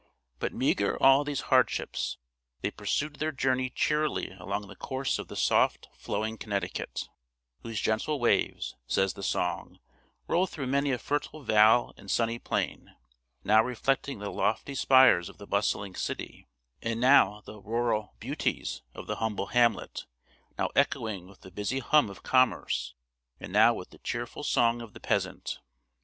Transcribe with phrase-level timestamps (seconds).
[0.39, 2.17] But, maugre all these hardships,
[2.61, 7.07] they pursued their journey cheerily along the course of the soft flowing Connecticut,
[7.61, 9.77] whose gentle waves, says the song,
[10.27, 12.95] roll through many a fertile vale and sunny plain;
[13.43, 16.47] now reflecting the lofty spires of the bustling city,
[16.81, 20.07] and now the rural beauties of the humble hamlet;
[20.57, 22.95] now echoing with the busy hum of commerce,
[23.39, 25.59] and now with the cheerful song of the peasant.